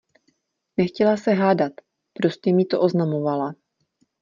[0.77, 1.73] Nechtěla se hádat,
[2.13, 3.53] prostě mi to oznamovala.